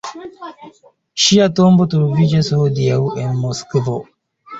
[1.25, 3.99] Ŝia tombo troviĝas hodiaŭ en Moskvo.